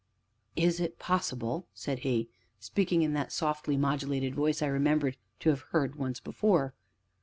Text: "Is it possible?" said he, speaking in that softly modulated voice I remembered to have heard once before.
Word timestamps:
"Is 0.55 0.79
it 0.79 0.97
possible?" 0.97 1.67
said 1.75 1.99
he, 1.99 2.27
speaking 2.59 3.03
in 3.03 3.13
that 3.13 3.31
softly 3.31 3.77
modulated 3.77 4.33
voice 4.33 4.63
I 4.63 4.65
remembered 4.65 5.15
to 5.41 5.51
have 5.51 5.61
heard 5.77 5.93
once 5.95 6.19
before. 6.19 6.73